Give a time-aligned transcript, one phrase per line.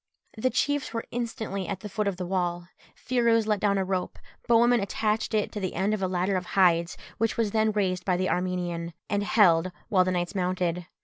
[0.35, 4.17] The chiefs were instantly at the foot of the wall: Phirouz let down a rope;
[4.49, 8.03] Bohemund attached it to the end of a ladder of hides, which was then raised
[8.03, 10.87] by the Armenian, and held while the knights mounted.